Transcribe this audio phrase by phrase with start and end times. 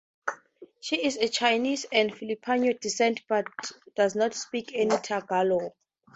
[0.79, 3.45] She is of Chinese and Filipino descent but
[3.95, 5.73] does not speak any Tagalog.